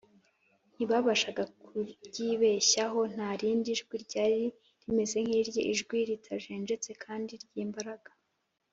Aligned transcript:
Ntibabashaga 0.75 1.43
kuryibeshyaho; 1.63 2.99
nta 3.13 3.29
rindi 3.41 3.71
jwi 3.79 3.95
ryari 4.05 4.43
rimeze 4.83 5.17
nk’Irye, 5.25 5.61
ijwi 5.71 5.97
ritajenjetse 6.09 6.91
kandi 7.03 7.33
ry’imbaraga,. 7.43 8.11